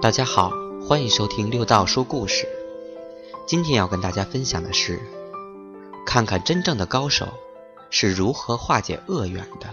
[0.00, 0.50] 大家好，
[0.80, 2.48] 欢迎收听六道说故事。
[3.46, 5.00] 今天要跟大家分享的是，
[6.04, 7.28] 看看真正的高手
[7.88, 9.68] 是如何化解恶缘的。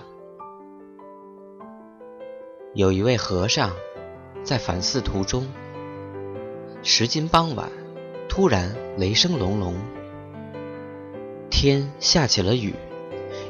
[2.76, 3.72] 有一位和尚
[4.44, 5.48] 在反寺途中，
[6.84, 7.68] 时近傍晚，
[8.30, 9.76] 突然雷声隆隆，
[11.50, 12.76] 天下起了雨，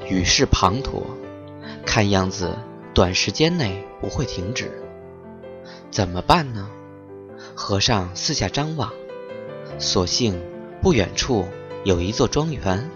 [0.09, 1.03] 雨势滂沱，
[1.86, 2.57] 看样子
[2.95, 4.71] 短时间内不会停止。
[5.91, 6.67] 怎么办呢？
[7.54, 8.91] 和尚四下张望，
[9.77, 10.41] 所幸
[10.81, 11.45] 不远处
[11.83, 12.89] 有一座庄园，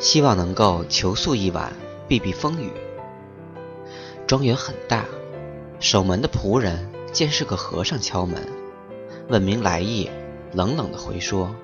[0.00, 1.72] 希望能够求宿一晚，
[2.08, 2.72] 避避风雨。
[4.26, 5.04] 庄园很大，
[5.78, 8.44] 守门的仆人见是个和尚敲门，
[9.28, 10.10] 问明来意，
[10.52, 11.54] 冷冷的回说：“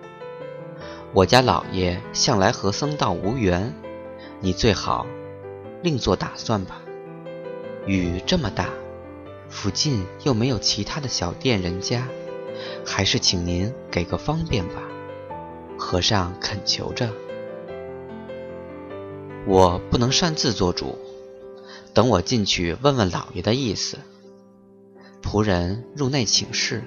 [1.13, 3.75] 我家老爷向来和僧道无缘，
[4.45, 5.07] 你最好
[5.83, 6.83] 另做打算吧。
[7.87, 8.69] 雨这么大。”
[9.51, 12.09] 附近又没有其他的小店人家，
[12.85, 14.83] 还是请您给个方便吧。
[15.79, 17.13] 和尚恳求着
[19.47, 20.99] ：“我不能擅自做主，
[21.93, 23.99] 等我进去问问老爷的意思。”
[25.23, 26.83] 仆人入内请示，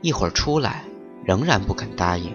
[0.00, 0.84] 一会儿出来，
[1.24, 2.34] 仍然不肯答应。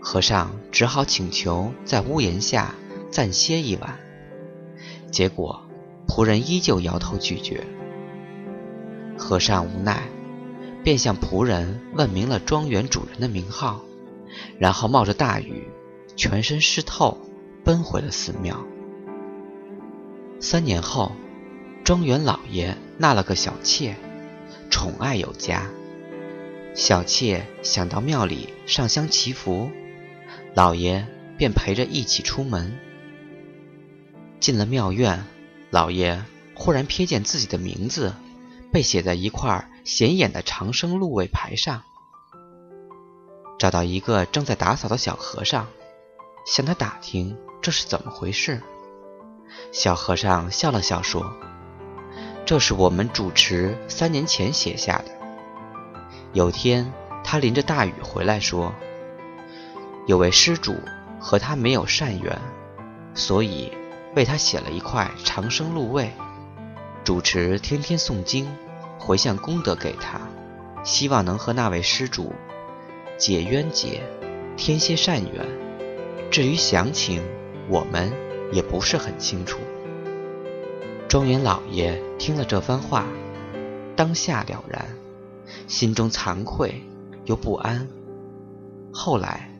[0.00, 2.74] 和尚只好请求在屋檐下
[3.14, 3.96] 暂歇一晚，
[5.12, 5.68] 结果
[6.08, 7.62] 仆人依旧摇头拒绝。
[9.16, 10.02] 和尚无奈，
[10.82, 13.84] 便向仆人问明了庄园主人的名号，
[14.58, 15.68] 然后冒着大雨，
[16.16, 17.16] 全身湿透，
[17.62, 18.66] 奔回了寺庙。
[20.40, 21.12] 三年后，
[21.84, 23.94] 庄园老爷纳了个小妾，
[24.70, 25.70] 宠爱有加。
[26.74, 29.70] 小妾想到庙里上香祈福，
[30.56, 31.06] 老爷
[31.38, 32.76] 便陪着一起出门。
[34.44, 35.24] 进了庙院，
[35.70, 36.22] 老爷
[36.54, 38.12] 忽然瞥见自己的名字。
[38.70, 41.82] 被写在一块显眼的长生禄位牌上。
[43.58, 45.66] 找到一个正在打扫的小和尚，
[46.44, 48.60] 向他打听这是怎么回事。
[49.72, 51.34] 小和尚笑了笑说
[52.44, 55.10] ：“这是我们主持三年前写下的。
[56.34, 58.74] 有天他淋着大雨回来，说
[60.06, 60.76] 有位施主
[61.18, 62.38] 和他没有善缘，
[63.14, 63.72] 所以
[64.14, 66.10] 为他写了一块长生禄位。
[67.04, 68.48] 主持天天诵经。”
[68.96, 70.18] 回向功德给他，
[70.82, 72.32] 希望能和那位施主
[73.18, 74.02] 解冤结，
[74.56, 75.46] 添些善缘。
[76.30, 77.22] 至于详情，
[77.68, 78.10] 我们
[78.50, 79.58] 也不是很清楚。
[81.06, 83.04] 庄园老爷听了这番话，
[83.94, 84.86] 当下了然，
[85.68, 86.82] 心中惭愧
[87.26, 87.86] 又不安。
[88.90, 89.50] 后来，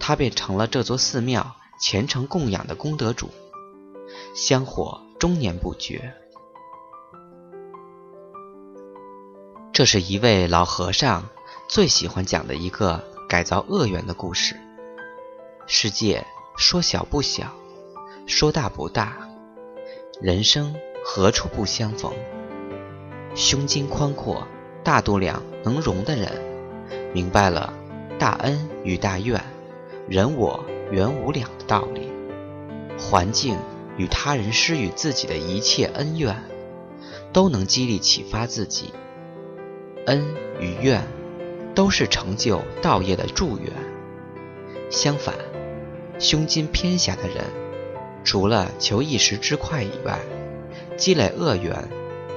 [0.00, 3.30] 他便成了这座寺庙虔诚供养的功德主，
[4.34, 6.14] 香火终年不绝。
[9.72, 11.28] 这是一位老和尚
[11.68, 14.56] 最喜欢讲的一个改造恶缘的故事。
[15.66, 16.26] 世界
[16.56, 17.52] 说小不小，
[18.26, 19.16] 说大不大，
[20.20, 22.12] 人生何处不相逢？
[23.34, 24.48] 胸襟宽阔、
[24.82, 26.32] 大度量能容的人，
[27.12, 27.72] 明白了
[28.18, 29.40] 大恩与大怨、
[30.08, 32.10] 人我缘无两的道理。
[32.98, 33.56] 环境
[33.98, 36.34] 与他人施予自己的一切恩怨，
[37.32, 38.94] 都能激励启发自己。
[40.06, 40.24] 恩
[40.58, 41.02] 与怨，
[41.74, 43.70] 都是成就道业的助缘。
[44.88, 45.34] 相反，
[46.18, 47.44] 胸襟偏狭的人，
[48.24, 50.18] 除了求一时之快以外，
[50.96, 51.76] 积累恶缘，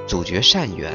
[0.06, 0.92] 阻绝善缘，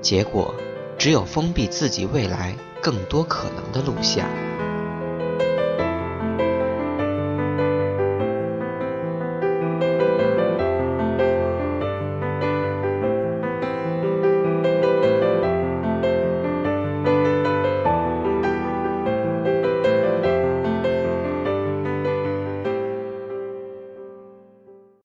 [0.00, 0.54] 结果
[0.98, 4.26] 只有封闭自己未来更多可能的路向。